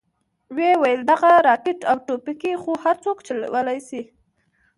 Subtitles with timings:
[0.55, 4.01] ويې ويل دغه راکټ او ټوپکې خو هرسوک چلوې شي.